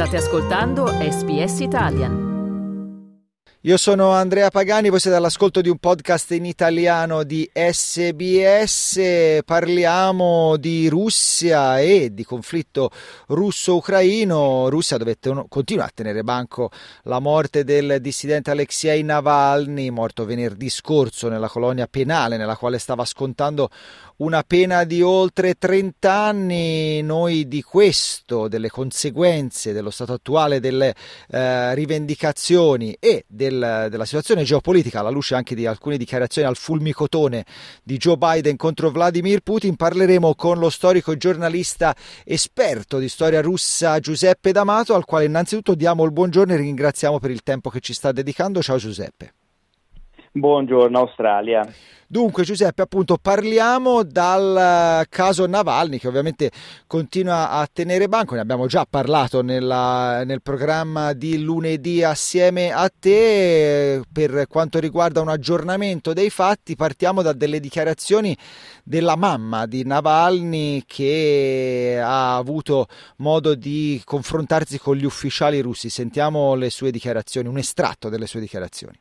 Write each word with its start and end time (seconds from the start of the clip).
State 0.00 0.16
ascoltando 0.16 0.86
SBS 0.86 1.60
Italian. 1.60 2.30
Io 3.64 3.76
sono 3.76 4.12
Andrea 4.12 4.48
Pagani, 4.48 4.88
voi 4.88 4.98
siete 4.98 5.18
all'ascolto 5.18 5.60
di 5.60 5.68
un 5.68 5.76
podcast 5.76 6.30
in 6.30 6.46
italiano 6.46 7.24
di 7.24 7.46
SBS, 7.52 8.98
parliamo 9.44 10.56
di 10.56 10.88
Russia 10.88 11.78
e 11.78 12.14
di 12.14 12.24
conflitto 12.24 12.90
russo-ucraino. 13.26 14.70
Russia 14.70 14.96
dovette, 14.96 15.44
continua 15.50 15.84
a 15.84 15.90
tenere 15.92 16.22
banco 16.22 16.70
la 17.02 17.18
morte 17.18 17.62
del 17.62 17.98
dissidente 18.00 18.50
Alexei 18.50 19.02
Navalny, 19.02 19.90
morto 19.90 20.24
venerdì 20.24 20.70
scorso 20.70 21.28
nella 21.28 21.50
colonia 21.50 21.86
penale 21.86 22.38
nella 22.38 22.56
quale 22.56 22.78
stava 22.78 23.04
scontando 23.04 23.68
una 24.20 24.42
pena 24.42 24.84
di 24.84 25.02
oltre 25.02 25.54
30 25.54 26.12
anni. 26.12 27.02
Noi 27.02 27.46
di 27.46 27.62
questo, 27.62 28.48
delle 28.48 28.70
conseguenze 28.70 29.72
dello 29.72 29.90
stato 29.90 30.14
attuale 30.14 30.60
delle 30.60 30.94
eh, 31.28 31.74
rivendicazioni 31.74 32.96
e 32.98 33.24
del 33.28 33.48
del, 33.50 33.86
della 33.90 34.04
situazione 34.04 34.44
geopolitica, 34.44 35.00
alla 35.00 35.10
luce 35.10 35.34
anche 35.34 35.54
di 35.54 35.66
alcune 35.66 35.96
dichiarazioni 35.96 36.46
al 36.46 36.56
fulmicotone 36.56 37.44
di 37.82 37.96
Joe 37.96 38.16
Biden 38.16 38.56
contro 38.56 38.90
Vladimir 38.90 39.40
Putin, 39.40 39.76
parleremo 39.76 40.34
con 40.34 40.58
lo 40.58 40.70
storico 40.70 41.16
giornalista 41.16 41.94
esperto 42.24 42.98
di 42.98 43.08
storia 43.08 43.40
russa 43.40 43.98
Giuseppe 43.98 44.52
D'Amato, 44.52 44.94
al 44.94 45.04
quale 45.04 45.24
innanzitutto 45.24 45.74
diamo 45.74 46.04
il 46.04 46.12
buongiorno 46.12 46.52
e 46.52 46.56
ringraziamo 46.56 47.18
per 47.18 47.30
il 47.30 47.42
tempo 47.42 47.70
che 47.70 47.80
ci 47.80 47.92
sta 47.92 48.12
dedicando. 48.12 48.62
Ciao 48.62 48.76
Giuseppe. 48.76 49.34
Buongiorno 50.32 50.98
Australia. 50.98 51.66
Dunque 52.12 52.42
Giuseppe, 52.42 52.82
appunto 52.82 53.18
parliamo 53.22 54.02
dal 54.02 55.06
caso 55.08 55.46
Navalny 55.46 55.96
che 55.98 56.08
ovviamente 56.08 56.50
continua 56.88 57.50
a 57.50 57.68
tenere 57.72 58.08
banco, 58.08 58.34
ne 58.34 58.40
abbiamo 58.40 58.66
già 58.66 58.84
parlato 58.84 59.42
nella, 59.42 60.24
nel 60.24 60.42
programma 60.42 61.12
di 61.12 61.40
lunedì 61.40 62.02
assieme 62.02 62.72
a 62.72 62.90
te. 62.90 64.02
Per 64.12 64.48
quanto 64.48 64.80
riguarda 64.80 65.20
un 65.20 65.28
aggiornamento 65.28 66.12
dei 66.12 66.30
fatti, 66.30 66.74
partiamo 66.74 67.22
da 67.22 67.32
delle 67.32 67.60
dichiarazioni 67.60 68.36
della 68.82 69.14
mamma 69.14 69.66
di 69.66 69.84
Navalny 69.84 70.82
che 70.84 71.96
ha 72.02 72.34
avuto 72.34 72.88
modo 73.18 73.54
di 73.54 74.02
confrontarsi 74.04 74.80
con 74.80 74.96
gli 74.96 75.04
ufficiali 75.04 75.60
russi, 75.60 75.88
sentiamo 75.88 76.56
le 76.56 76.70
sue 76.70 76.90
dichiarazioni, 76.90 77.46
un 77.46 77.58
estratto 77.58 78.08
delle 78.08 78.26
sue 78.26 78.40
dichiarazioni. 78.40 78.98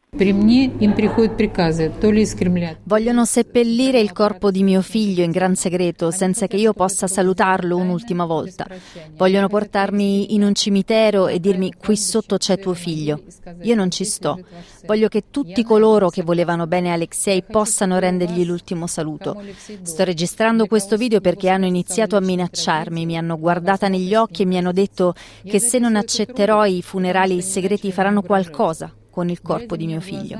Vogliono 2.99 3.23
seppellire 3.23 4.01
il 4.01 4.11
corpo 4.11 4.51
di 4.51 4.61
mio 4.61 4.81
figlio 4.81 5.23
in 5.23 5.31
gran 5.31 5.55
segreto 5.55 6.11
senza 6.11 6.47
che 6.47 6.57
io 6.57 6.73
possa 6.73 7.07
salutarlo 7.07 7.77
un'ultima 7.77 8.25
volta. 8.25 8.67
Vogliono 9.15 9.47
portarmi 9.47 10.33
in 10.33 10.43
un 10.43 10.53
cimitero 10.53 11.29
e 11.29 11.39
dirmi 11.39 11.71
qui 11.77 11.95
sotto 11.95 12.35
c'è 12.35 12.59
tuo 12.59 12.73
figlio. 12.73 13.21
Io 13.61 13.73
non 13.73 13.89
ci 13.89 14.03
sto. 14.03 14.37
Voglio 14.85 15.07
che 15.07 15.23
tutti 15.31 15.63
coloro 15.63 16.09
che 16.09 16.23
volevano 16.23 16.67
bene 16.67 16.91
Alexei 16.91 17.41
possano 17.41 17.99
rendergli 17.99 18.43
l'ultimo 18.43 18.85
saluto. 18.85 19.41
Sto 19.81 20.03
registrando 20.03 20.65
questo 20.65 20.97
video 20.97 21.21
perché 21.21 21.47
hanno 21.47 21.67
iniziato 21.67 22.17
a 22.17 22.21
minacciarmi, 22.21 23.05
mi 23.05 23.15
hanno 23.15 23.39
guardata 23.39 23.87
negli 23.87 24.13
occhi 24.13 24.41
e 24.41 24.45
mi 24.45 24.57
hanno 24.57 24.73
detto 24.73 25.13
che 25.45 25.59
se 25.59 25.79
non 25.79 25.95
accetterò 25.95 26.65
i 26.65 26.81
funerali 26.81 27.41
segreti 27.41 27.93
faranno 27.93 28.21
qualcosa 28.21 28.93
con 29.19 29.29
il 29.29 29.41
corpo 29.41 29.75
di 29.75 29.85
mio 29.85 29.99
figlio. 29.99 30.37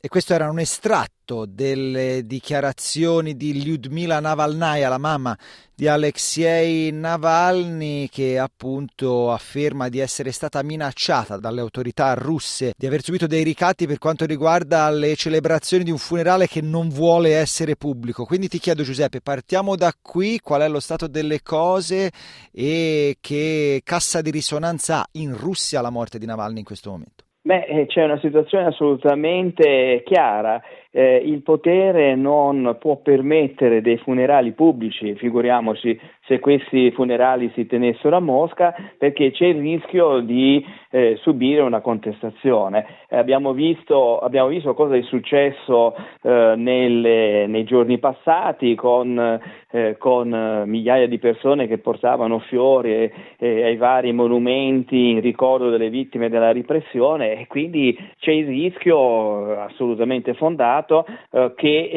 E 0.00 0.06
questo 0.06 0.32
era 0.32 0.48
un 0.48 0.60
estratto 0.60 1.44
delle 1.44 2.22
dichiarazioni 2.24 3.36
di 3.36 3.60
Lyudmila 3.60 4.20
Navalnaya, 4.20 4.88
la 4.88 4.96
mamma 4.96 5.36
di 5.74 5.88
Alexei 5.88 6.92
Navalny, 6.92 8.08
che 8.08 8.38
appunto 8.38 9.32
afferma 9.32 9.88
di 9.88 9.98
essere 9.98 10.30
stata 10.30 10.62
minacciata 10.62 11.38
dalle 11.38 11.60
autorità 11.60 12.14
russe, 12.14 12.74
di 12.78 12.86
aver 12.86 13.02
subito 13.02 13.26
dei 13.26 13.42
ricatti 13.42 13.88
per 13.88 13.98
quanto 13.98 14.24
riguarda 14.24 14.88
le 14.90 15.16
celebrazioni 15.16 15.82
di 15.82 15.90
un 15.90 15.98
funerale 15.98 16.46
che 16.46 16.60
non 16.60 16.90
vuole 16.90 17.34
essere 17.34 17.74
pubblico. 17.74 18.24
Quindi 18.24 18.46
ti 18.46 18.60
chiedo 18.60 18.84
Giuseppe, 18.84 19.20
partiamo 19.20 19.74
da 19.74 19.92
qui, 20.00 20.38
qual 20.38 20.60
è 20.60 20.68
lo 20.68 20.78
stato 20.78 21.08
delle 21.08 21.42
cose 21.42 22.12
e 22.52 23.16
che 23.20 23.80
cassa 23.82 24.20
di 24.20 24.30
risonanza 24.30 25.00
ha 25.00 25.08
in 25.14 25.36
Russia 25.36 25.80
la 25.80 25.90
morte 25.90 26.20
di 26.20 26.26
Navalny 26.26 26.60
in 26.60 26.64
questo 26.64 26.90
momento? 26.90 27.26
Beh, 27.48 27.64
eh, 27.64 27.86
c'è 27.86 28.04
una 28.04 28.18
situazione 28.18 28.66
assolutamente 28.66 30.02
chiara. 30.04 30.62
Eh, 30.90 31.16
il 31.22 31.42
potere 31.42 32.14
non 32.14 32.78
può 32.80 32.96
permettere 32.96 33.82
dei 33.82 33.98
funerali 33.98 34.52
pubblici, 34.52 35.14
figuriamoci 35.16 36.00
se 36.24 36.38
questi 36.38 36.90
funerali 36.92 37.50
si 37.54 37.66
tenessero 37.66 38.16
a 38.16 38.20
Mosca, 38.20 38.74
perché 38.96 39.30
c'è 39.30 39.46
il 39.46 39.60
rischio 39.60 40.20
di 40.20 40.64
eh, 40.90 41.16
subire 41.20 41.60
una 41.60 41.80
contestazione. 41.80 42.86
Eh, 43.08 43.18
abbiamo, 43.18 43.52
visto, 43.52 44.18
abbiamo, 44.18 44.48
visto, 44.48 44.72
cosa 44.72 44.96
è 44.96 45.02
successo 45.02 45.94
eh, 46.22 46.54
nelle, 46.56 47.46
nei 47.46 47.64
giorni 47.64 47.98
passati 47.98 48.74
con, 48.74 49.40
eh, 49.70 49.96
con, 49.98 50.62
migliaia 50.66 51.06
di 51.06 51.18
persone 51.18 51.66
che 51.66 51.78
portavano 51.78 52.38
fiori 52.40 53.10
ai 53.38 53.76
vari 53.76 54.12
monumenti 54.12 55.10
in 55.10 55.20
ricordo 55.20 55.68
delle 55.68 55.90
vittime 55.90 56.28
della 56.28 56.52
repressione 56.52 57.38
e 57.38 57.46
quindi 57.46 57.96
c'è 58.18 58.32
il 58.32 58.46
rischio 58.46 59.58
assolutamente 59.60 60.34
fondato 60.34 60.77
eh, 60.86 61.52
che 61.56 61.90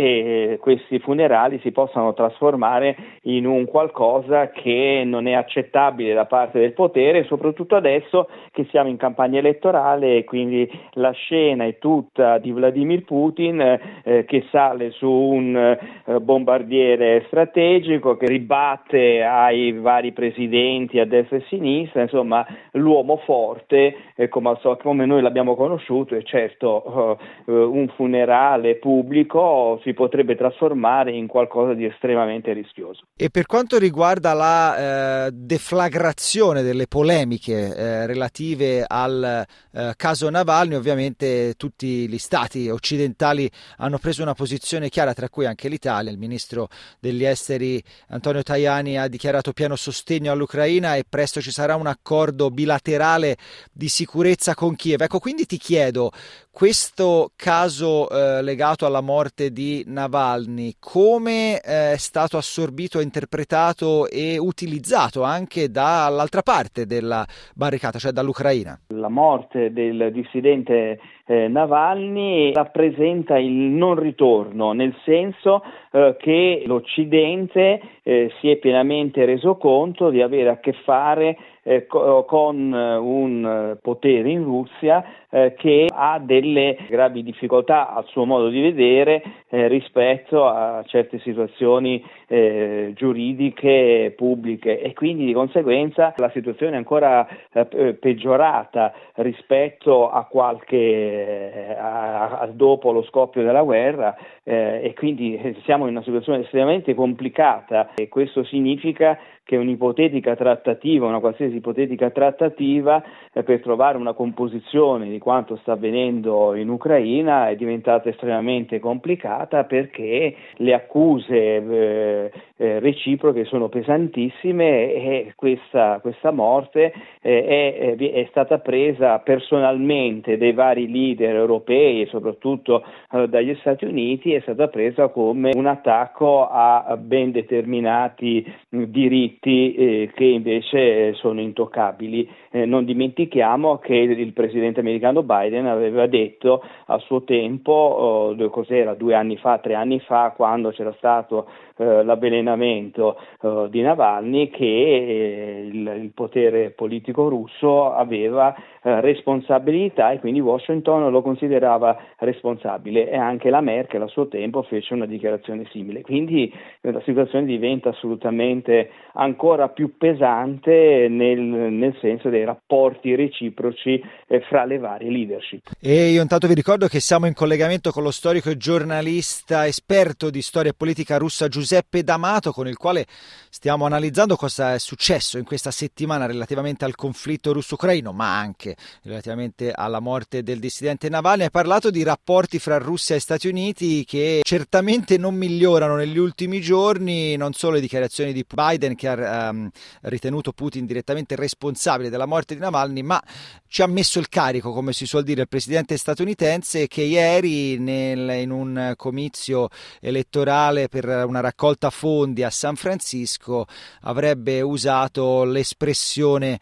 eh, 0.52 0.58
questi 0.59 1.00
funerali 1.00 1.59
si 1.59 1.72
possano 1.72 2.14
trasformare 2.14 2.96
in 3.24 3.46
un 3.46 3.66
qualcosa 3.66 4.00
cosa 4.22 4.50
che 4.50 5.03
non 5.06 5.28
è 5.28 5.34
accettabile 5.34 6.14
da 6.14 6.25
parte 6.25 6.59
del 6.59 6.74
potere, 6.74 7.25
soprattutto 7.25 7.75
adesso 7.75 8.30
che 8.52 8.66
siamo 8.70 8.90
in 8.90 8.97
campagna 8.97 9.40
elettorale 9.40 10.18
e 10.18 10.24
quindi 10.24 10.70
la 10.94 11.12
scena 11.12 11.66
è 11.66 11.78
tutta 11.78 12.38
di 12.38 12.52
Vladimir 12.52 13.03
Putin 13.03 13.62
eh, 14.03 14.25
che 14.25 14.46
sale 14.50 14.91
su 14.91 15.09
un 15.09 15.56
eh, 15.56 16.20
bombardiere 16.20 17.24
strategico, 17.28 18.18
che 18.18 18.28
ribatte 18.28 19.24
ai 19.24 19.72
vari 19.74 20.12
presidenti 20.12 21.00
a 21.00 21.06
destra 21.06 21.38
e 21.38 21.40
a 21.40 21.46
sinistra, 21.47 22.02
insomma 22.02 22.46
l'uomo 22.72 23.18
forte 23.18 23.96
eh, 24.16 24.28
come, 24.28 24.58
come, 24.81 25.06
noi 25.06 25.22
l'abbiamo 25.22 25.56
conosciuto 25.56 26.16
e 26.16 26.24
certo 26.24 27.18
eh, 27.46 27.52
un 27.52 27.88
funerale 27.96 28.71
pubblico 28.76 29.80
si 29.84 29.94
potrebbe 29.94 30.36
trasformare 30.36 31.12
in 31.12 31.28
qualcosa 31.28 31.74
di 31.74 31.86
estremamente 31.86 32.54
rischioso. 32.54 33.04
E 33.16 33.30
per 33.30 33.46
quanto 33.46 33.78
riguarda 33.78 34.00
riguarda 34.02 34.34
la 34.34 35.26
eh, 35.28 35.32
deflagrazione 35.32 36.62
delle 36.62 36.88
polemiche 36.88 37.76
eh, 37.76 38.06
relative 38.06 38.84
al 38.88 39.46
eh, 39.72 39.94
caso 39.96 40.30
Navalny, 40.30 40.76
ovviamente 40.76 41.54
tutti 41.56 42.08
gli 42.08 42.18
stati 42.18 42.70
occidentali 42.70 43.50
hanno 43.78 43.98
preso 43.98 44.22
una 44.22 44.34
posizione 44.34 44.90
chiara, 44.90 45.14
tra 45.14 45.30
cui 45.30 45.46
anche 45.46 45.70
l'Italia. 45.70 46.12
Il 46.12 46.18
ministro 46.18 46.68
degli 47.00 47.24
esteri 47.24 47.82
Antonio 48.08 48.44
Tajani 48.44 48.98
ha 48.98 49.08
dichiarato 49.08 49.53
pieno 49.53 49.76
sostegno 49.76 50.32
all'Ucraina 50.32 50.96
e 50.96 51.03
presto 51.08 51.42
ci 51.42 51.52
sarà 51.52 51.76
un 51.76 51.88
accordo 51.88 52.50
bilaterale 52.50 53.38
di 53.72 53.88
sicurezza 53.88 54.56
con 54.56 54.76
Kiev. 54.76 55.02
Ecco, 55.02 55.20
quindi 55.20 55.46
ti 55.46 55.58
chiedo, 55.58 56.12
questo 56.51 57.31
caso 57.35 58.09
eh, 58.09 58.44
legato 58.44 58.85
alla 58.85 59.01
morte 59.01 59.51
di 59.51 59.84
Navalny, 59.88 60.73
come 60.79 61.62
eh, 61.62 61.94
è 61.94 61.97
stato 61.97 62.38
assorbito 62.38 63.00
interpretato 63.00 64.07
e 64.07 64.38
utilizzato 64.38 65.23
anche 65.23 65.72
dall'altra 65.72 66.41
parte 66.41 66.85
della 66.85 67.25
barricata, 67.56 68.00
cioè 68.00 68.11
dall'Ucraina? 68.11 68.78
La 68.90 69.09
morte 69.09 69.72
del 69.72 70.11
dissidente 70.11 71.00
eh, 71.25 71.47
Navalny 71.47 72.51
rappresenta 72.53 73.38
il 73.38 73.51
non 73.51 73.96
ritorno, 73.96 74.73
nel 74.73 74.93
senso 75.05 75.64
eh, 75.91 76.17
che 76.20 76.64
l'Occidente 76.66 77.81
eh, 78.03 78.29
si 78.40 78.49
è 78.49 78.58
pienamente 78.58 79.23
reso 79.23 79.55
conto 79.55 80.09
di 80.09 80.22
avere 80.22 80.49
a 80.49 80.59
che 80.59 80.73
fare 80.84 81.37
eh, 81.63 81.85
co- 81.85 82.25
con 82.25 82.73
eh, 82.73 82.96
un 82.96 83.78
potere 83.81 84.29
in 84.29 84.43
Russia 84.43 85.03
eh, 85.29 85.53
che 85.58 85.87
ha 85.90 86.19
delle 86.19 86.78
gravi 86.90 87.23
difficoltà 87.23 87.93
al 87.93 88.05
suo 88.08 88.25
modo 88.25 88.49
di 88.49 88.61
vedere 88.61 89.23
eh, 89.49 89.67
rispetto 89.67 90.46
a 90.46 90.84
certe 90.85 91.19
situazioni 91.19 92.03
eh, 92.28 92.91
giuridiche 92.96 94.13
pubbliche. 94.16 94.81
E 94.81 94.93
quindi 94.93 95.25
di 95.25 95.34
conseguenza 95.34 96.13
la 96.17 96.29
situazione 96.31 96.73
è 96.73 96.78
ancora 96.78 97.28
eh, 97.53 97.93
peggiorata 97.93 98.93
rispetto 99.16 100.09
a 100.09 100.25
qualche 100.25 101.75
a, 101.78 102.40
a 102.40 102.47
dopo 102.47 102.91
lo 102.91 103.03
scoppio 103.03 103.43
della 103.43 103.64
guerra 103.64 104.16
e 104.43 104.93
quindi 104.97 105.40
siamo 105.64 105.85
in 105.85 105.91
una 105.91 106.03
situazione 106.03 106.43
estremamente 106.43 106.96
complicata. 106.96 107.91
E 107.93 108.09
questo 108.09 108.43
significa 108.43 109.17
che 109.52 109.58
un'ipotetica 109.58 110.34
trattativa, 110.38 111.08
una 111.08 111.20
qualsiasi 111.20 111.58
ipotetica 111.58 112.09
trattativa 112.09 113.03
eh, 113.34 113.44
per 113.44 113.59
trovare 113.59 113.98
una 113.98 114.14
composizione 114.14 115.09
di 115.09 115.20
quanto 115.20 115.58
sta 115.58 115.74
avvenendo 115.74 116.56
in 116.56 116.70
Ucraina 116.70 117.50
è 117.50 117.58
diventata 117.58 118.08
estremamente 118.08 118.80
complicata 118.80 119.66
perché 119.66 120.34
le 120.56 120.74
accuse 120.74 121.36
eh, 121.36 122.32
eh, 122.56 122.80
reciproche 122.80 123.44
sono 123.44 123.68
pesantissime 123.68 124.94
e 124.94 125.34
questa, 125.36 126.00
questa 126.00 126.32
morte 126.32 126.94
eh, 127.20 127.96
è, 127.98 127.98
è, 127.98 128.28
stata 128.30 128.59
presa 128.59 129.20
personalmente 129.20 130.38
dai 130.38 130.53
vari 130.53 130.90
leader 130.90 131.36
europei 131.36 132.03
e 132.03 132.06
soprattutto 132.06 132.86
eh, 133.12 133.28
dagli 133.28 133.53
Stati 133.56 133.84
Uniti, 133.84 134.32
è 134.34 134.40
stata 134.40 134.70
presa 134.70 135.09
come 135.09 135.52
un 135.53 135.66
attacco 135.66 136.48
a 136.50 136.96
ben 136.98 137.32
determinati 137.32 138.46
diritti 138.70 139.41
eh, 139.43 140.11
che 140.14 140.23
invece 140.23 141.14
sono 141.14 141.41
intoccabili. 141.41 142.29
Eh, 142.52 142.66
non 142.66 142.85
dimentichiamo 142.85 143.79
che 143.79 143.96
il 143.96 144.34
presidente 144.34 144.82
americano 144.82 145.23
Biden 145.23 145.66
aveva 145.66 146.05
detto 146.05 146.64
a 146.85 146.97
suo 146.99 147.23
tempo, 147.23 147.72
oh, 147.72 148.49
cos'era, 148.49 148.93
due 148.93 149.16
anni 149.16 149.38
fa, 149.38 149.58
tre 149.58 149.73
anni 149.73 149.99
fa, 149.99 150.34
quando 150.35 150.70
c'era 150.70 150.93
stato 150.97 151.47
eh, 151.78 152.03
l'avvelenamento 152.03 153.17
eh, 153.41 153.67
di 153.70 153.82
Navalny, 153.82 154.49
che 154.49 154.66
eh, 154.66 155.70
il, 155.72 156.02
il, 156.03 156.11
potere 156.14 156.70
politico 156.70 157.28
russo 157.28 157.91
aveva 157.91 158.53
eh, 158.53 158.80
responsabilità 158.81 160.11
e 160.11 160.19
quindi 160.19 160.39
Washington 160.39 161.11
lo 161.11 161.22
considerava 161.22 161.95
responsabile 162.17 163.09
e 163.11 163.16
anche 163.16 163.49
la 163.49 163.61
Merkel 163.61 164.01
a 164.01 164.07
suo 164.07 164.28
tempo 164.28 164.63
fece 164.63 164.93
una 164.95 165.05
dichiarazione 165.05 165.67
simile. 165.72 166.01
Quindi 166.01 166.51
la 166.81 167.01
situazione 167.05 167.45
diventa 167.45 167.89
assolutamente 167.89 168.89
ancora 169.13 169.69
più 169.69 169.97
pesante 169.97 171.07
nel, 171.09 171.39
nel 171.39 171.95
senso 172.01 172.29
dei 172.29 172.43
rapporti 172.43 173.13
reciproci 173.13 174.01
eh, 174.28 174.41
fra 174.41 174.66
le 174.66 174.79
varie 174.79 175.11
leadership. 175.11 175.69
E 175.79 176.09
io 176.09 176.22
intanto 176.22 176.47
vi 176.47 176.55
ricordo 176.55 176.87
che 176.87 176.99
siamo 176.99 177.28
in 177.28 177.33
collegamento 177.33 177.91
con 177.91 178.01
lo 178.01 178.11
storico 178.11 178.49
e 178.49 178.57
giornalista 178.57 179.67
esperto 179.67 180.29
di 180.31 180.41
storia 180.41 180.73
politica 180.75 181.17
russa 181.17 181.47
Giuseppe 181.47 182.03
D'Amato 182.03 182.51
con 182.51 182.67
il 182.67 182.78
quale 182.78 183.05
stiamo 183.07 183.85
analizzando 183.85 184.35
cosa 184.35 184.73
è 184.73 184.79
successo 184.79 185.37
in 185.37 185.43
questa 185.43 185.69
settimana 185.72 186.25
relativamente 186.25 186.83
al 186.85 186.95
conflitto 186.95 187.53
russo-ucraino 187.53 188.11
ma 188.11 188.39
anche 188.39 188.71
relativamente 189.03 189.72
alla 189.72 190.00
morte 190.00 190.44
del 190.44 190.59
dissidente 190.59 191.09
Navalny. 191.09 191.44
Hai 191.44 191.52
parlato 191.52 191.90
di 191.90 192.03
rapporti 192.03 192.59
fra 192.59 192.78
Russia 192.78 193.16
e 193.16 193.20
Stati 193.20 193.47
Uniti 193.47 194.03
che 194.06 194.41
certamente 194.44 195.18
non 195.18 195.35
migliorano 195.35 195.96
negli 195.96 196.18
ultimi 196.18 196.62
giorni, 196.62 197.35
non 197.35 197.53
solo 197.53 197.76
le 197.76 197.82
dichiarazioni 197.82 198.34
di 198.34 198.46
Biden 198.47 198.96
che 198.96 199.08
ha 199.08 199.50
um, 199.50 199.70
ritenuto 200.02 200.52
Putin 200.52 200.85
direttamente 200.85 201.35
responsabile 201.35 202.09
della 202.09 202.26
morte 202.26 202.53
di 202.53 202.59
Navalny, 202.59 203.02
ma 203.02 203.22
ci 203.68 203.82
ha 203.82 203.88
messo 203.88 204.20
il 204.20 204.28
carico, 204.28 204.74
come 204.74 204.94
si 204.94 205.06
suol 205.06 205.24
dire, 205.24 205.41
il 205.41 205.47
presidente 205.47 205.96
statunitense 205.97 206.88
che 206.88 207.03
ieri 207.03 207.78
nel, 207.78 208.41
in 208.41 208.52
un 208.52 208.94
comizio 208.97 209.70
elettorale 210.00 210.90
per 210.90 211.06
una 211.06 211.40
raccolta 211.40 211.90
fondi 211.90 212.44
a 212.44 212.50
San 212.50 212.76
Francisco 212.76 213.66
avrebbe 214.02 214.62
usato 214.62 215.44
l'espressione 215.44 216.59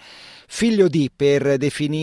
figlio 0.51 0.87
di 0.87 1.11
per 1.15 1.57
definire 1.57 1.98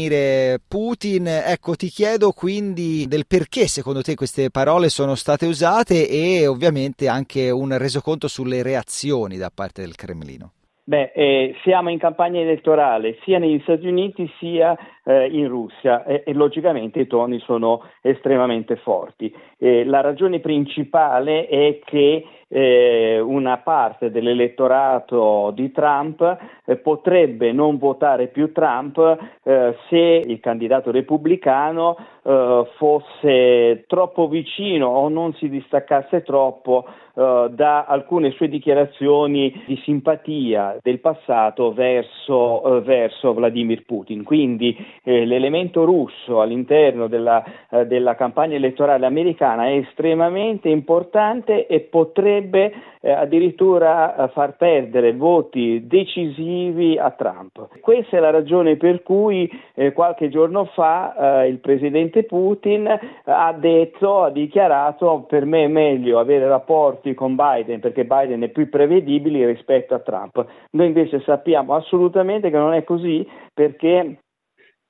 Putin. 0.68 1.26
Ecco, 1.26 1.74
ti 1.74 1.88
chiedo 1.88 2.32
quindi 2.32 3.06
del 3.08 3.26
perché 3.26 3.66
secondo 3.66 4.02
te 4.02 4.14
queste 4.14 4.50
parole 4.50 4.88
sono 4.88 5.14
state 5.14 5.46
usate 5.46 6.08
e 6.08 6.46
ovviamente 6.46 7.08
anche 7.08 7.50
un 7.50 7.76
resoconto 7.78 8.28
sulle 8.28 8.62
reazioni 8.62 9.36
da 9.36 9.50
parte 9.54 9.82
del 9.82 9.94
Cremlino. 9.94 10.52
Beh, 10.88 11.10
eh, 11.16 11.54
siamo 11.64 11.90
in 11.90 11.98
campagna 11.98 12.40
elettorale 12.40 13.18
sia 13.24 13.40
negli 13.40 13.58
Stati 13.62 13.88
Uniti 13.88 14.30
sia 14.38 14.76
eh, 15.02 15.26
in 15.26 15.48
Russia 15.48 16.04
e, 16.04 16.22
e, 16.24 16.32
logicamente 16.32 17.00
i 17.00 17.08
toni 17.08 17.40
sono 17.40 17.82
estremamente 18.02 18.76
forti. 18.76 19.34
Eh, 19.58 19.84
la 19.84 20.00
ragione 20.00 20.38
principale 20.38 21.48
è 21.48 21.80
che 21.84 22.24
eh, 22.48 23.18
una 23.20 23.58
parte 23.58 24.10
dell'elettorato 24.10 25.50
di 25.54 25.72
Trump 25.72 26.36
eh, 26.64 26.76
potrebbe 26.76 27.50
non 27.52 27.76
votare 27.76 28.28
più 28.28 28.52
Trump 28.52 28.98
eh, 29.42 29.76
se 29.88 30.22
il 30.24 30.38
candidato 30.40 30.90
repubblicano 30.92 31.96
eh, 32.22 32.68
fosse 32.76 33.84
troppo 33.88 34.28
vicino 34.28 34.86
o 34.86 35.08
non 35.08 35.34
si 35.34 35.48
distaccasse 35.48 36.22
troppo 36.22 36.86
eh, 37.14 37.48
da 37.50 37.84
alcune 37.84 38.30
sue 38.30 38.48
dichiarazioni 38.48 39.64
di 39.66 39.80
simpatia 39.84 40.78
del 40.82 41.00
passato 41.00 41.72
verso, 41.72 42.76
eh, 42.76 42.80
verso 42.82 43.34
Vladimir 43.34 43.84
Putin. 43.84 44.22
Quindi 44.22 44.76
l'elemento 45.02 45.84
russo 45.84 46.40
all'interno 46.40 47.06
della, 47.06 47.44
della 47.86 48.14
campagna 48.16 48.56
elettorale 48.56 49.06
americana 49.06 49.66
è 49.66 49.76
estremamente 49.76 50.68
importante 50.68 51.66
e 51.66 51.80
potrebbe 51.80 52.35
potrebbe 52.36 52.72
eh, 53.00 53.12
addirittura 53.12 54.16
eh, 54.16 54.28
far 54.28 54.56
perdere 54.56 55.14
voti 55.14 55.86
decisivi 55.86 56.98
a 56.98 57.10
Trump. 57.10 57.80
Questa 57.80 58.16
è 58.16 58.20
la 58.20 58.30
ragione 58.30 58.76
per 58.76 59.02
cui 59.02 59.50
eh, 59.74 59.92
qualche 59.92 60.28
giorno 60.28 60.66
fa 60.66 61.42
eh, 61.42 61.48
il 61.48 61.58
presidente 61.58 62.24
Putin 62.24 62.88
ha 63.24 63.52
detto, 63.52 64.24
ha 64.24 64.30
dichiarato 64.30 65.24
per 65.28 65.44
me 65.44 65.64
è 65.64 65.68
meglio 65.68 66.18
avere 66.18 66.46
rapporti 66.48 67.14
con 67.14 67.36
Biden 67.36 67.80
perché 67.80 68.04
Biden 68.04 68.42
è 68.42 68.48
più 68.48 68.68
prevedibile 68.68 69.46
rispetto 69.46 69.94
a 69.94 70.00
Trump. 70.00 70.44
Noi 70.72 70.86
invece 70.86 71.20
sappiamo 71.20 71.74
assolutamente 71.74 72.50
che 72.50 72.56
non 72.56 72.74
è 72.74 72.84
così 72.84 73.26
perché 73.52 74.18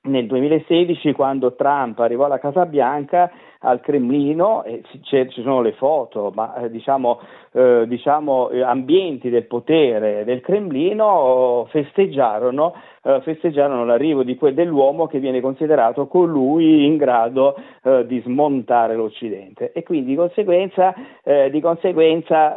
nel 0.07 0.27
2016 0.27 1.13
quando 1.13 1.55
Trump 1.55 1.99
arrivò 1.99 2.27
alla 2.27 2.39
Casa 2.39 2.65
Bianca 2.65 3.31
al 3.67 3.81
Cremlino, 3.81 4.63
eh, 4.63 4.83
ci 5.03 5.43
sono 5.43 5.61
le 5.61 5.73
foto, 5.73 6.31
ma 6.35 6.55
eh, 6.55 6.71
diciamo, 6.71 7.19
eh, 7.53 7.85
diciamo 7.89 8.49
eh, 8.51 8.63
ambienti 8.63 9.29
del 9.29 9.45
potere 9.47 10.25
del 10.25 10.41
Cremlino 10.41 11.67
festeggiarono, 11.71 12.75
eh, 13.03 13.21
festeggiarono 13.23 13.85
l'arrivo 13.85 14.25
que- 14.39 14.55
dell'uomo 14.55 15.09
che 15.09 15.19
viene 15.19 15.41
considerato 15.41 16.07
colui 16.07 16.87
in 16.87 16.97
grado 16.97 17.57
eh, 17.83 18.07
di 18.07 18.21
smontare 18.25 18.95
l'Occidente. 18.95 19.73
E 19.73 19.83
quindi 19.83 20.11
di 20.11 20.17
conseguenza, 20.17 20.95
di 21.51 21.61
conseguenza 21.61 22.57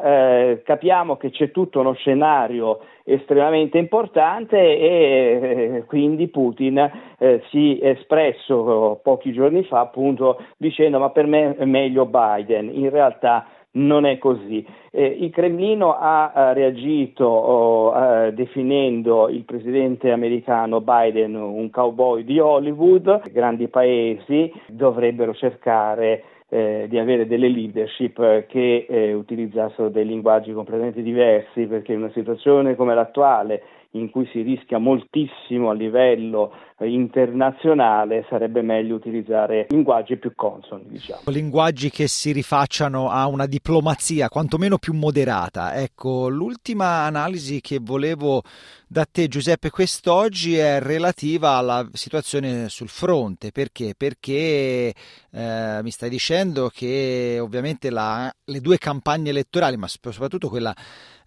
capiamo 0.64 1.18
che 1.18 1.32
c'è 1.32 1.52
tutto 1.52 1.80
uno 1.80 1.94
scenario 1.94 2.80
estremamente 3.04 3.78
importante 3.78 4.58
e 4.58 5.84
quindi 5.88 6.28
Putin 6.28 6.78
eh, 7.18 7.42
si 7.50 7.80
è 7.80 7.90
espresso 7.90 9.00
pochi 9.04 9.34
giorni 9.34 9.64
fa 9.64 9.80
appunto 9.80 10.42
dicendo 10.58 10.99
ma 11.00 11.10
per 11.10 11.26
me 11.26 11.56
è 11.56 11.66
meglio 11.66 12.06
Biden. 12.06 12.70
In 12.72 12.90
realtà 12.90 13.46
non 13.72 14.06
è 14.06 14.18
così. 14.18 14.66
Eh, 14.92 15.06
il 15.06 15.30
Cremlino 15.32 15.96
ha 15.98 16.32
eh, 16.36 16.54
reagito 16.54 17.26
oh, 17.26 18.26
eh, 18.26 18.34
definendo 18.34 19.30
il 19.30 19.44
presidente 19.44 20.12
americano 20.12 20.82
Biden 20.82 21.36
un 21.36 21.70
cowboy 21.70 22.24
di 22.24 22.40
Hollywood. 22.40 23.32
Grandi 23.32 23.68
paesi 23.68 24.52
dovrebbero 24.68 25.34
cercare 25.34 26.24
eh, 26.50 26.88
di 26.90 26.98
avere 26.98 27.28
delle 27.28 27.48
leadership 27.48 28.48
che 28.48 28.86
eh, 28.90 29.14
utilizzassero 29.14 29.90
dei 29.90 30.06
linguaggi 30.06 30.52
completamente 30.52 31.02
diversi 31.02 31.66
perché 31.66 31.94
in 31.94 32.00
una 32.00 32.12
situazione 32.12 32.76
come 32.76 32.96
l'attuale 32.96 33.62
in 33.92 34.12
cui 34.12 34.28
si 34.32 34.42
rischia 34.42 34.78
moltissimo 34.78 35.72
a 35.72 35.74
livello 35.74 36.54
eh, 36.78 36.88
internazionale, 36.88 38.26
sarebbe 38.30 38.62
meglio 38.62 38.96
utilizzare 38.96 39.66
linguaggi 39.70 40.18
più 40.18 40.34
consoni. 40.36 40.84
Diciamo. 40.88 41.22
Linguaggi 41.26 41.90
che 41.90 42.08
si 42.08 42.32
rifacciano 42.32 43.10
a 43.10 43.26
una 43.28 43.48
diplomazia 43.48 44.30
quantomeno 44.30 44.78
più 44.78 44.94
moderata. 44.94 45.74
Ecco, 45.76 46.28
l'ultima 46.30 47.06
analisi 47.06 47.62
che 47.62 47.80
volevo 47.82 48.44
da 48.92 49.06
te 49.06 49.28
Giuseppe 49.28 49.70
quest'oggi 49.70 50.58
è 50.58 50.80
relativa 50.80 51.52
alla 51.52 51.88
situazione 51.94 52.70
sul 52.70 52.90
fronte. 52.90 53.52
Perché? 53.52 53.94
Perché 53.96 54.96
eh, 55.32 55.80
mi 55.84 55.92
stai 55.92 56.10
dicendo 56.10 56.72
che 56.74 57.38
ovviamente 57.40 57.92
la, 57.92 58.34
le 58.46 58.62
due 58.62 58.80
campagne 58.80 59.30
elettorali, 59.30 59.78
ma 59.78 59.88
soprattutto 59.88 60.50
quella 60.50 60.76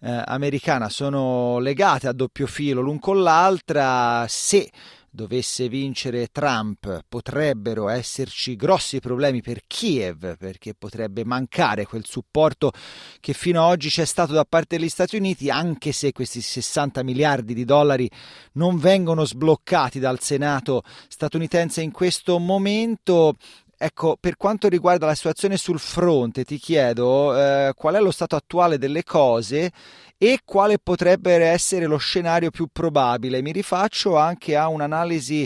eh, 0.01 0.23
americana, 0.25 0.89
sono 0.89 1.59
legate 1.59 2.09
a 2.09 2.11
doppio 2.11 2.47
filo 2.47 2.81
l'un 2.81 2.99
con 2.99 3.21
l'altra. 3.23 4.25
Se 4.27 4.69
dovesse 5.15 5.69
vincere 5.69 6.29
Trump 6.31 7.03
potrebbero 7.07 7.87
esserci 7.87 8.55
grossi 8.55 8.99
problemi 8.99 9.43
per 9.43 9.61
Kiev 9.67 10.37
perché 10.37 10.73
potrebbe 10.73 11.23
mancare 11.23 11.85
quel 11.85 12.03
supporto 12.03 12.71
che 13.19 13.33
fino 13.33 13.63
ad 13.63 13.69
oggi 13.69 13.89
c'è 13.89 14.05
stato 14.05 14.33
da 14.33 14.43
parte 14.43 14.77
degli 14.77 14.89
Stati 14.89 15.15
Uniti 15.15 15.51
anche 15.51 15.91
se 15.91 16.11
questi 16.13 16.41
60 16.41 17.03
miliardi 17.03 17.53
di 17.53 17.63
dollari 17.63 18.09
non 18.53 18.79
vengono 18.79 19.23
sbloccati 19.23 19.99
dal 19.99 20.19
Senato 20.19 20.81
statunitense 21.07 21.83
in 21.83 21.91
questo 21.91 22.39
momento 22.39 23.35
ecco, 23.85 24.15
per 24.17 24.37
quanto 24.37 24.69
riguarda 24.69 25.05
la 25.05 25.13
situazione 25.13 25.57
sul 25.57 25.77
fronte, 25.77 26.45
ti 26.45 26.57
chiedo 26.57 27.37
eh, 27.37 27.73
qual 27.75 27.95
è 27.95 27.99
lo 27.99 28.11
stato 28.11 28.37
attuale 28.37 28.77
delle 28.77 29.03
cose 29.03 29.71
e 30.17 30.39
quale 30.45 30.79
potrebbe 30.79 31.33
essere 31.33 31.85
lo 31.85 31.97
scenario 31.97 32.49
più 32.49 32.67
probabile. 32.71 33.41
Mi 33.41 33.51
rifaccio 33.51 34.15
anche 34.15 34.55
a 34.55 34.69
un'analisi 34.69 35.45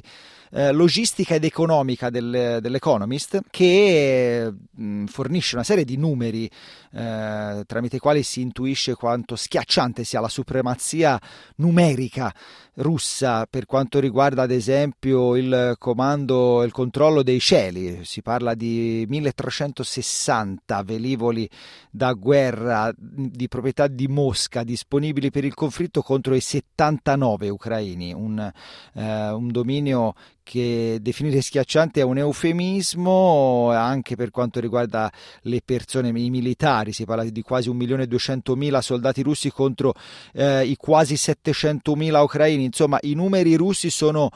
eh, 0.52 0.72
logistica 0.72 1.36
ed 1.36 1.44
economica 1.44 2.10
del, 2.10 2.60
dell'Economist 2.62 3.42
che 3.50 4.52
mh, 4.52 4.84
mm, 4.84 5.06
fornisce 5.06 5.56
una 5.56 5.64
serie 5.64 5.86
di 5.86 5.98
numeri 5.98 6.50
eh, 6.94 7.64
tramite 7.66 7.98
i 7.98 8.00
quali 8.00 8.24
si 8.24 8.42
intuisce 8.42 8.96
quanto 8.96 9.36
schiacciante 9.36 10.04
sia 10.04 10.20
la 10.20 10.30
supremazia 10.30 11.20
numerica 11.58 12.34
russa 12.78 13.46
per 13.50 13.66
quanto 13.66 14.00
riguarda 14.00 14.44
ad 14.44 14.52
esempio 14.52 15.36
il 15.36 15.76
comando, 15.78 16.64
il 16.64 16.72
controllo 16.72 17.24
dei 17.24 17.40
cieli. 17.40 18.04
Si 18.04 18.22
parla 18.22 18.54
di 18.54 19.06
1360 19.08 20.84
velivoli 20.84 21.50
da 21.90 22.14
guerra 22.14 22.94
di 22.96 23.48
proprietà 23.48 23.88
di 23.88 24.08
Mosca 24.08 24.64
disponibili 24.64 25.32
per 25.32 25.46
il 25.46 25.54
conflitto 25.54 26.02
contro 26.02 26.36
i 26.36 26.42
79 26.42 27.50
ucraini, 27.50 28.14
un, 28.14 28.52
eh, 28.94 29.30
un 29.30 29.48
dominio 29.52 30.14
che 30.48 31.00
definire 31.02 31.42
schiacciante 31.42 32.00
è 32.00 32.04
un 32.04 32.18
eufemismo 32.18 33.70
anche 33.72 34.16
per 34.16 34.32
quanto 34.32 34.62
riguarda 34.62 35.12
le 35.42 35.60
persone, 35.64 36.08
i 36.08 36.30
militari, 36.30 36.94
si 36.94 37.04
parla 37.04 37.26
di 37.26 37.42
quasi 37.42 37.70
1.200.000 37.70 38.80
soldati 38.80 39.24
russi 39.24 39.52
contro 39.52 39.94
eh, 40.32 40.64
i 40.66 40.78
quasi 40.78 41.16
700.000 41.16 42.22
ucraini, 42.22 42.64
insomma 42.64 42.98
i 43.02 43.14
numeri 43.14 43.56
russi 43.56 43.90
sono 43.90 44.30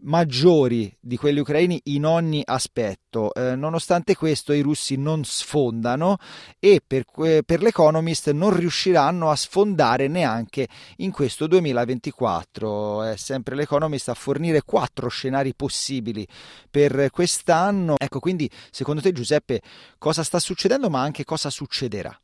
maggiori 0.00 0.94
di 1.00 1.16
quelli 1.16 1.40
ucraini 1.40 1.80
in 1.84 2.04
ogni 2.04 2.42
aspetto. 2.44 3.32
Eh, 3.34 3.56
nonostante 3.56 4.14
questo 4.14 4.52
i 4.52 4.60
russi 4.60 4.96
non 4.96 5.24
sfondano 5.24 6.16
e 6.58 6.80
per, 6.86 7.04
per, 7.44 7.62
l'Economist 7.62 8.30
non 8.32 8.54
riusciranno 8.56 9.30
a 9.30 9.36
sfondare 9.36 10.08
neanche 10.08 10.66
in 10.98 11.10
questo 11.10 11.46
2024. 11.46 13.02
È 13.04 13.16
sempre 13.16 13.54
l'Economist 13.54 14.08
a 14.08 14.14
fornire 14.14 14.62
quattro 14.64 15.08
scenari 15.08 15.54
possibili 15.54 16.26
per 16.70 17.10
quest'anno. 17.10 17.94
Ecco, 17.98 18.20
quindi 18.20 18.48
secondo 18.70 19.00
te 19.00 19.12
Giuseppe 19.12 19.60
cosa 19.98 20.22
sta 20.22 20.38
succedendo 20.38 20.90
ma 20.90 21.00
anche 21.00 21.24
cosa 21.24 21.50
succederà? 21.50 22.16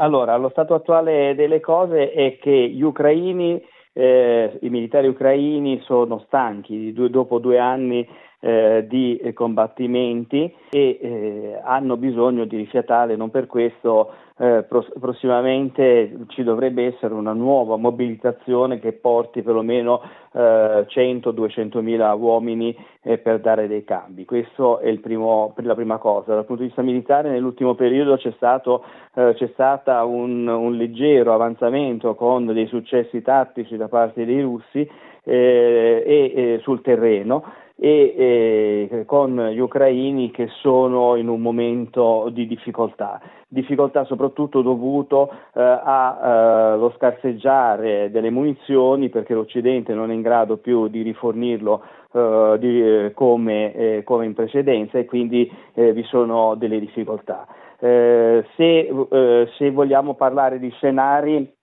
Allora, 0.00 0.36
lo 0.36 0.48
stato 0.50 0.74
attuale 0.74 1.34
delle 1.34 1.58
cose 1.58 2.12
è 2.12 2.38
che 2.38 2.70
gli 2.70 2.82
ucraini 2.82 3.60
eh, 3.98 4.58
i 4.60 4.70
militari 4.70 5.08
ucraini 5.08 5.80
sono 5.82 6.22
stanchi. 6.26 6.92
Due, 6.92 7.10
dopo 7.10 7.40
due 7.40 7.58
anni 7.58 8.08
eh, 8.40 8.86
di 8.88 9.30
combattimenti 9.34 10.52
e 10.70 10.98
eh, 11.00 11.60
hanno 11.62 11.96
bisogno 11.96 12.44
di 12.44 12.56
rifiatare, 12.56 13.16
non 13.16 13.30
per 13.30 13.46
questo 13.46 14.12
eh, 14.40 14.64
prossimamente 15.00 16.16
ci 16.28 16.44
dovrebbe 16.44 16.86
essere 16.86 17.12
una 17.12 17.32
nuova 17.32 17.76
mobilitazione 17.76 18.78
che 18.78 18.92
porti 18.92 19.42
perlomeno 19.42 20.00
eh, 20.32 20.86
100-200 20.88 21.80
mila 21.80 22.14
uomini 22.14 22.76
eh, 23.02 23.18
per 23.18 23.40
dare 23.40 23.66
dei 23.66 23.82
cambi. 23.82 24.24
Questa 24.24 24.78
è 24.78 24.96
primo, 24.98 25.52
la 25.56 25.74
prima 25.74 25.98
cosa. 25.98 26.34
Dal 26.34 26.44
punto 26.44 26.62
di 26.62 26.68
vista 26.68 26.82
militare 26.82 27.30
nell'ultimo 27.30 27.74
periodo 27.74 28.16
c'è 28.16 28.32
stato 28.36 28.84
eh, 29.14 29.34
c'è 29.34 29.50
stato 29.54 29.90
un, 30.06 30.46
un, 30.46 30.76
leggero 30.76 31.34
avanzamento 31.34 32.14
con 32.14 32.46
dei 32.46 32.68
successi 32.68 33.20
tattici 33.22 33.76
da 33.76 33.88
parte 33.88 34.24
dei 34.24 34.40
russi 34.40 34.88
eh, 35.24 36.02
e, 36.06 36.32
e 36.34 36.60
sul 36.62 36.80
terreno 36.80 37.66
e 37.80 38.88
eh, 38.90 39.04
con 39.06 39.50
gli 39.52 39.60
ucraini 39.60 40.32
che 40.32 40.48
sono 40.60 41.14
in 41.14 41.28
un 41.28 41.40
momento 41.40 42.28
di 42.32 42.48
difficoltà, 42.48 43.20
difficoltà 43.46 44.04
soprattutto 44.04 44.62
dovuto 44.62 45.30
eh, 45.54 45.62
allo 45.62 46.90
eh, 46.90 46.94
scarseggiare 46.96 48.10
delle 48.10 48.30
munizioni 48.30 49.10
perché 49.10 49.32
l'Occidente 49.32 49.94
non 49.94 50.10
è 50.10 50.14
in 50.14 50.22
grado 50.22 50.56
più 50.56 50.88
di 50.88 51.02
rifornirlo 51.02 51.82
eh, 52.12 52.56
di, 52.58 52.82
eh, 52.82 53.12
come, 53.14 53.72
eh, 53.72 54.02
come, 54.02 54.24
in 54.24 54.34
precedenza 54.34 54.98
e 54.98 55.04
quindi 55.04 55.48
vi 55.74 56.02
sono 56.02 56.56
delle 56.56 56.80
difficoltà. 56.80 57.46
Se, 57.78 58.44
se, 58.56 59.70
vogliamo 59.70 60.14
parlare 60.14 60.58
di 60.58 60.68
scenari 60.70 61.57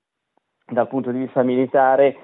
dal 0.67 0.87
punto 0.87 1.11
di 1.11 1.19
vista 1.19 1.43
militare, 1.43 2.17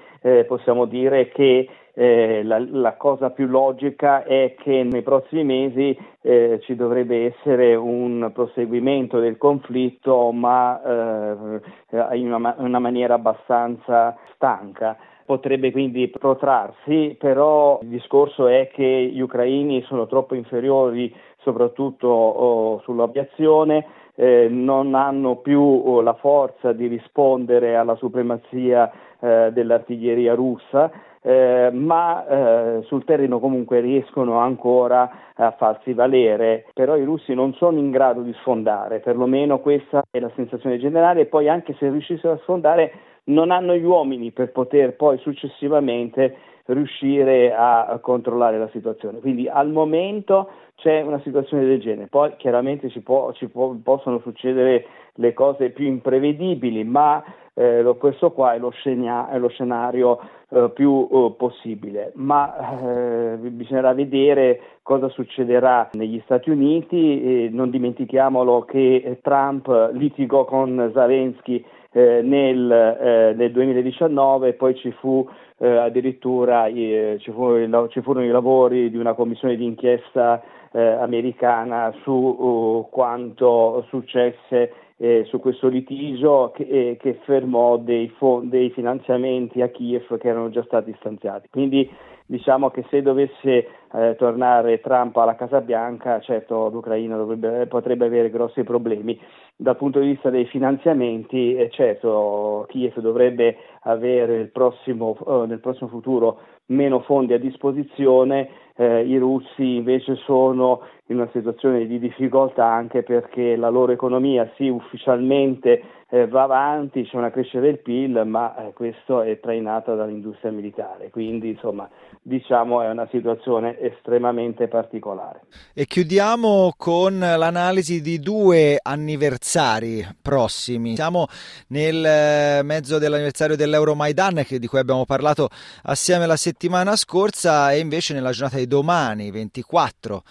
possiamo 0.46 0.84
dire 0.84 1.28
che 1.28 1.68
eh, 1.94 2.42
la, 2.42 2.58
la, 2.58 2.94
cosa 2.94 3.30
più 3.30 3.46
logica 3.46 4.24
è 4.24 4.54
che 4.58 4.82
nei 4.82 5.02
prossimi 5.02 5.44
mesi 5.44 5.96
eh, 6.22 6.58
ci 6.62 6.74
dovrebbe 6.74 7.26
essere 7.26 7.74
un 7.74 8.30
proseguimento 8.32 9.18
del 9.18 9.36
conflitto, 9.36 10.32
ma 10.32 10.80
eh, 10.82 12.16
in 12.16 12.32
una, 12.32 12.54
una 12.58 12.78
maniera 12.78 13.14
abbastanza 13.14 14.16
stanca 14.34 14.96
potrebbe 15.32 15.72
quindi 15.72 16.08
protrarsi, 16.08 17.16
però 17.18 17.78
il 17.80 17.88
discorso 17.88 18.48
è 18.48 18.68
che 18.70 19.10
gli 19.10 19.20
ucraini 19.20 19.82
sono 19.84 20.06
troppo 20.06 20.34
inferiori 20.34 21.10
soprattutto 21.38 22.08
oh, 22.08 22.80
sull'aviazione, 22.80 23.86
eh, 24.14 24.48
non 24.50 24.94
hanno 24.94 25.36
più 25.36 25.60
oh, 25.60 26.02
la 26.02 26.12
forza 26.12 26.72
di 26.72 26.86
rispondere 26.86 27.76
alla 27.76 27.94
supremazia 27.94 28.92
eh, 29.20 29.50
dell'artiglieria 29.52 30.34
russa 30.34 30.90
eh, 31.22 31.70
ma 31.72 32.26
eh, 32.26 32.82
sul 32.82 33.04
terreno 33.04 33.38
comunque 33.38 33.80
riescono 33.80 34.38
ancora 34.38 35.10
a 35.34 35.52
farsi 35.52 35.92
valere, 35.94 36.66
però 36.74 36.96
i 36.96 37.04
russi 37.04 37.32
non 37.32 37.54
sono 37.54 37.78
in 37.78 37.90
grado 37.90 38.22
di 38.22 38.32
sfondare, 38.40 38.98
perlomeno 38.98 39.60
questa 39.60 40.02
è 40.10 40.18
la 40.18 40.30
sensazione 40.34 40.78
generale 40.78 41.22
e 41.22 41.26
poi 41.26 41.48
anche 41.48 41.74
se 41.78 41.88
riuscissero 41.88 42.34
a 42.34 42.38
sfondare 42.38 42.92
non 43.24 43.50
hanno 43.50 43.74
gli 43.74 43.84
uomini 43.84 44.32
per 44.32 44.50
poter 44.50 44.94
poi 44.96 45.18
successivamente 45.18 46.36
riuscire 46.66 47.54
a, 47.54 47.98
controllare 48.00 48.58
la 48.58 48.68
situazione. 48.72 49.20
Quindi 49.20 49.48
al 49.48 49.70
momento 49.70 50.50
c'è 50.76 51.00
una 51.02 51.20
situazione 51.20 51.64
del 51.64 51.80
genere, 51.80 52.08
poi 52.08 52.34
chiaramente 52.36 52.88
ci, 52.90 53.00
può, 53.00 53.32
ci 53.32 53.48
può, 53.48 53.74
possono 53.82 54.20
succedere 54.20 54.86
le 55.14 55.32
cose 55.34 55.70
più 55.70 55.86
imprevedibili, 55.86 56.84
ma 56.84 57.22
eh, 57.54 57.94
questo 57.98 58.32
qua 58.32 58.54
è 58.54 58.58
lo, 58.58 58.70
scena- 58.70 59.28
è 59.28 59.38
lo 59.38 59.48
scenario 59.48 60.18
eh, 60.48 60.70
più 60.74 61.08
eh, 61.10 61.34
possibile, 61.36 62.12
ma 62.14 62.80
eh, 62.80 63.36
bisognerà 63.36 63.92
vedere 63.92 64.60
cosa 64.82 65.08
succederà 65.08 65.90
negli 65.92 66.20
Stati 66.24 66.50
Uniti, 66.50 67.48
non 67.50 67.70
dimentichiamolo 67.70 68.64
che 68.64 69.18
Trump 69.22 69.90
litigò 69.92 70.44
con 70.44 70.90
Zelensky 70.92 71.64
eh, 71.92 72.22
nel, 72.22 72.70
eh, 72.70 73.34
nel, 73.36 73.52
2019 73.52 74.54
poi 74.54 74.74
ci 74.76 74.90
fu 74.92 75.28
eh, 75.58 75.76
addirittura 75.76 76.66
ci, 76.68 77.30
fu, 77.32 77.54
ci, 77.90 78.00
furono 78.00 78.24
i 78.24 78.30
lavori 78.30 78.90
di 78.90 78.96
una 78.96 79.12
commissione 79.12 79.56
d'inchiesta 79.56 80.42
americana 80.78 81.92
su 82.02 82.12
uh, 82.12 82.88
quanto 82.90 83.84
successe 83.88 84.72
eh, 85.02 85.24
su 85.26 85.40
questo 85.40 85.66
litigio 85.66 86.52
che, 86.54 86.62
eh, 86.62 86.96
che 86.96 87.18
fermò 87.24 87.76
dei, 87.76 88.08
fo- 88.16 88.40
dei, 88.44 88.70
finanziamenti 88.70 89.60
a 89.60 89.68
Kiev 89.68 90.16
che 90.16 90.28
erano 90.28 90.48
già 90.50 90.62
stati 90.62 90.94
stanziati. 91.00 91.48
Quindi 91.50 91.90
diciamo 92.24 92.70
che 92.70 92.84
se 92.88 93.02
dovesse 93.02 93.66
eh, 93.94 94.14
tornare 94.16 94.80
Trump 94.80 95.16
alla 95.16 95.34
Casa 95.34 95.60
Bianca, 95.60 96.20
certo 96.20 96.68
l'Ucraina 96.68 97.16
dovrebbe, 97.16 97.66
potrebbe 97.66 98.06
avere 98.06 98.30
grossi 98.30 98.64
problemi. 98.64 99.18
Dal 99.54 99.76
punto 99.76 100.00
di 100.00 100.08
vista 100.08 100.30
dei 100.30 100.46
finanziamenti, 100.46 101.54
eh, 101.54 101.70
certo 101.70 102.66
Kiev 102.68 102.98
dovrebbe 102.98 103.56
avere 103.82 104.46
prossimo, 104.46 105.16
eh, 105.26 105.46
nel 105.46 105.60
prossimo 105.60 105.88
futuro 105.88 106.40
meno 106.66 107.00
fondi 107.00 107.32
a 107.32 107.38
disposizione, 107.38 108.48
eh, 108.76 109.02
i 109.04 109.18
russi 109.18 109.76
invece 109.76 110.16
sono 110.16 110.80
in 111.06 111.16
una 111.16 111.28
situazione 111.32 111.86
di 111.86 111.98
difficoltà 111.98 112.64
anche 112.64 113.02
perché 113.02 113.56
la 113.56 113.68
loro 113.68 113.92
economia 113.92 114.50
sì 114.56 114.68
ufficialmente 114.68 115.82
eh, 116.08 116.26
va 116.26 116.42
avanti, 116.42 117.04
c'è 117.04 117.16
una 117.16 117.30
crescita 117.30 117.60
del 117.60 117.78
PIL, 117.78 118.22
ma 118.26 118.54
eh, 118.56 118.72
questo 118.72 119.22
è 119.22 119.40
trainata 119.40 119.94
dall'industria 119.94 120.50
militare, 120.50 121.10
quindi 121.10 121.50
insomma 121.50 121.88
diciamo 122.20 122.82
è 122.82 122.90
una 122.90 123.06
situazione 123.10 123.78
estremamente 123.82 124.68
particolare. 124.68 125.42
E 125.74 125.86
chiudiamo 125.86 126.72
con 126.76 127.18
l'analisi 127.18 128.00
di 128.00 128.20
due 128.20 128.78
anniversari 128.80 130.06
prossimi. 130.22 130.94
Siamo 130.94 131.26
nel 131.68 132.04
eh, 132.04 132.62
mezzo 132.62 132.98
dell'anniversario 132.98 133.56
dell'Euromaidan 133.56 134.44
di 134.48 134.66
cui 134.66 134.78
abbiamo 134.78 135.04
parlato 135.04 135.48
assieme 135.82 136.26
la 136.26 136.36
settimana 136.36 136.94
scorsa 136.94 137.72
e 137.72 137.80
invece 137.80 138.14
nella 138.14 138.30
giornata 138.30 138.58
di 138.58 138.68
domani 138.68 139.30
24 139.30 140.22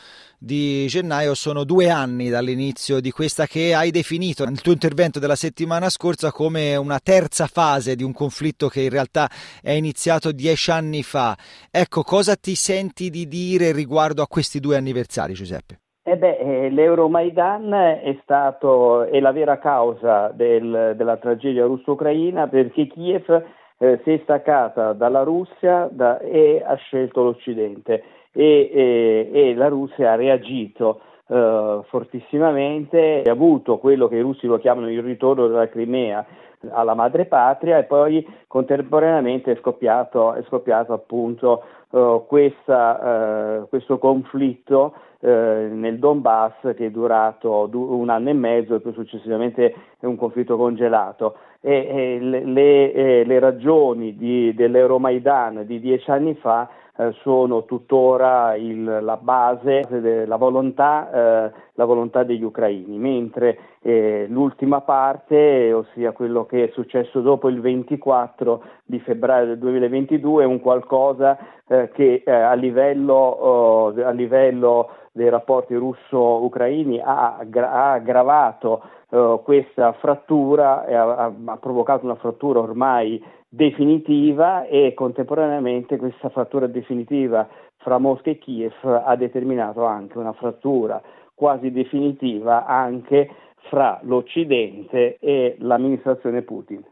di 0.44 0.88
gennaio 0.88 1.36
sono 1.36 1.64
due 1.64 1.92
anni 1.92 2.30
dall'inizio 2.30 3.00
di 3.00 3.12
questa 3.12 3.46
che 3.46 3.76
hai 3.76 3.92
definito 3.92 4.44
nel 4.44 4.60
tuo 4.60 4.72
intervento 4.72 5.20
della 5.20 5.36
settimana 5.36 5.88
scorsa 5.88 6.32
come 6.32 6.76
una 6.78 6.98
terza 6.98 7.46
fase 7.46 7.96
di 7.96 8.02
un 8.02 8.12
conflitto 8.12 8.68
che 8.68 8.82
in 8.82 8.90
realtà 8.90 9.30
è 9.62 9.70
iniziato 9.70 10.32
dieci 10.32 10.72
anni 10.72 11.04
fa. 11.04 11.36
Ecco, 11.70 12.02
cosa 12.02 12.36
ti 12.36 12.56
senti 12.56 13.12
di 13.12 13.28
dire 13.28 13.72
riguardo 13.72 14.24
a 14.24 14.28
questi 14.28 14.60
due 14.60 14.78
anniversari, 14.78 15.34
Giuseppe? 15.34 15.80
Eh 16.02 16.18
beh, 16.18 16.38
eh, 16.38 16.70
l'Euromaidan 16.72 17.72
è 18.02 18.20
stato 18.24 19.04
è 19.04 19.20
la 19.20 19.32
vera 19.32 19.60
causa 19.60 20.32
del, 20.34 20.96
della 20.98 21.18
tragedia 21.18 21.66
russo-ucraina 21.66 22.48
perché 22.48 22.88
Kiev 22.88 23.30
eh, 23.78 24.02
si 24.04 24.14
è 24.14 24.20
staccata 24.24 24.94
dalla 24.94 25.22
Russia 25.22 25.88
da, 25.92 26.18
e 26.18 26.64
ha 26.66 26.74
scelto 26.78 27.22
l'Occidente 27.22 28.04
e, 28.34 28.70
e, 28.74 29.30
e 29.32 29.56
la 29.56 29.68
Russia 29.68 30.12
ha 30.12 30.16
reagito 30.16 31.02
eh, 31.28 31.82
fortissimamente, 31.88 33.24
ha 33.26 33.32
avuto 33.32 33.78
quello 33.78 34.08
che 34.08 34.16
i 34.16 34.22
russi 34.22 34.48
lo 34.48 34.58
chiamano 34.58 34.90
il 34.90 35.02
ritorno 35.02 35.48
della 35.48 35.70
Crimea 35.70 36.26
alla 36.70 36.94
madrepatria 36.94 37.78
e 37.78 37.84
poi 37.84 38.26
contemporaneamente 38.48 39.52
è 39.52 39.56
scoppiato, 39.56 40.34
è 40.34 40.44
scoppiato 40.44 40.94
appunto 40.94 41.64
uh, 41.90 42.26
questa, 42.28 43.60
uh, 43.62 43.70
questo 43.70 43.98
conflitto 43.98 44.94
uh, 45.20 45.28
nel 45.28 45.98
Donbass 46.00 46.74
che 46.76 46.88
è 46.88 46.92
durato 46.92 47.70
un 47.72 48.10
anno 48.10 48.30
e 48.30 48.34
mezzo 48.34 48.76
e 48.76 48.80
poi 48.80 48.94
successivamente 48.94 49.74
è 50.00 50.06
un 50.06 50.16
conflitto 50.16 50.58
congelato. 50.58 51.36
E, 51.64 51.74
e 51.74 52.20
le, 52.20 52.44
le, 52.44 52.92
eh, 52.92 53.24
le, 53.24 53.38
ragioni 53.38 54.18
di, 54.18 54.52
dell'Euromaidan 54.56 55.64
di 55.68 55.80
dieci 55.80 56.10
anni 56.10 56.34
fa 56.34 56.68
eh, 56.98 57.14
sono 57.22 57.66
tuttora 57.66 58.56
il, 58.56 58.84
la 58.84 59.18
base, 59.18 60.26
la 60.26 60.36
volontà, 60.36 61.10
eh, 61.12 61.52
la 61.74 61.86
volontà, 61.86 62.24
degli 62.24 62.44
ucraini, 62.44 62.98
mentre 62.98 63.58
eh, 63.84 64.28
l'ultima 64.30 64.82
parte, 64.82 65.74
ossia 65.74 66.12
quello 66.12 66.46
che 66.46 66.66
è 66.66 66.72
successo 66.74 67.22
dopo 67.22 67.50
il 67.50 67.60
24 67.62 68.64
di 68.86 69.00
febbraio 69.00 69.48
del 69.48 69.58
2022, 69.58 70.44
è 70.44 70.46
un 70.46 70.60
qualcosa 70.60 71.38
eh, 71.68 71.90
che 71.92 72.22
eh, 72.24 72.32
a 72.32 72.54
livello, 72.54 73.16
oh, 73.16 73.88
a, 73.88 74.12
livello, 74.12 74.90
dei 75.14 75.30
rapporti 75.30 75.76
russo-ucraini 75.76 77.02
ha, 77.02 77.38
ha 77.38 77.92
aggravato 77.92 78.82
uh, 79.10 79.42
questa 79.44 79.92
frattura 79.92 80.86
ha, 80.86 81.34
ha, 81.46 81.58
provocato 81.58 82.06
una 82.06 82.16
frattura 82.16 82.62
ormai 82.62 83.22
definitiva 83.50 84.66
e 84.68 84.94
contemporaneamente 84.94 85.98
questa 85.98 86.30
frattura 86.30 86.68
definitiva 86.68 87.46
fra 87.80 87.98
Mosca 87.98 88.30
e 88.30 88.38
Kiev 88.38 88.74
ha 88.84 89.14
determinato 89.18 89.84
anche 89.84 90.18
una 90.18 90.32
frattura 90.32 91.02
quasi 91.36 91.72
definitiva 91.72 92.66
anche 92.66 93.30
fra 93.70 94.00
l'Occidente 94.04 95.18
e 95.20 95.56
l'amministrazione 95.60 96.42
Putin. 96.42 96.84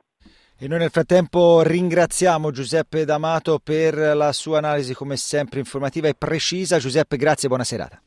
E 0.62 0.68
noi 0.68 0.80
nel 0.80 0.90
frattempo 0.90 1.62
ringraziamo 1.62 2.52
Giuseppe 2.52 3.06
D'Amato 3.06 3.60
per 3.64 3.96
la 3.96 4.34
sua 4.34 4.58
analisi 4.58 4.94
come 4.94 5.16
sempre 5.16 5.60
informativa 5.60 6.10
e 6.10 6.16
precisa. 6.18 6.80
Giuseppe, 6.80 7.16
grazie 7.16 7.46
e 7.46 7.48
buona 7.48 7.64
serata. 7.64 8.02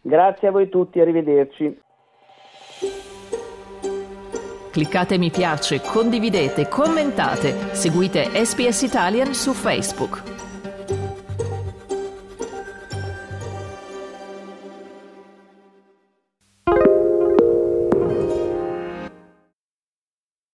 Grazie 0.00 0.48
a 0.48 0.50
voi 0.52 0.68
tutti, 0.70 1.00
arrivederci. 1.00 1.78
Cliccate 4.70 5.18
mi 5.18 5.30
piace, 5.30 5.80
condividete, 5.80 6.68
commentate, 6.68 7.74
seguite 7.74 8.24
SPS 8.44 8.82
Italian 8.82 9.32
su 9.32 9.52
Facebook. 9.52 10.35